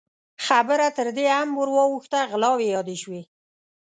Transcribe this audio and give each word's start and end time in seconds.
خبره 0.45 0.87
تر 0.97 1.07
دې 1.17 1.27
هم 1.37 1.49
ور 1.59 1.69
واوښته، 1.77 2.19
غلاوې 2.31 2.67
يادې 2.75 2.95
شوې. 3.03 3.21